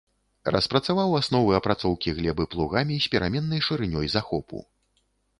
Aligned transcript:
Распрацаваў 0.53 1.11
асновы 1.17 1.51
апрацоўкі 1.57 2.13
глебы 2.19 2.45
плугамі 2.55 2.97
з 3.03 3.11
пераменнай 3.15 3.61
шырынёй 3.67 4.07
захопу. 4.15 4.63